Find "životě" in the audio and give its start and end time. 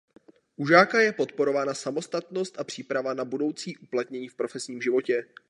4.81-5.25